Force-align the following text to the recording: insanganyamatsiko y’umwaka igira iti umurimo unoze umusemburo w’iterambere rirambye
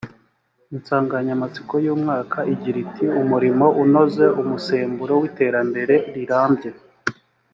insanganyamatsiko 0.75 1.73
y’umwaka 1.85 2.37
igira 2.53 2.77
iti 2.85 3.05
umurimo 3.21 3.65
unoze 3.83 4.25
umusemburo 4.41 5.13
w’iterambere 5.21 5.95
rirambye 6.13 6.71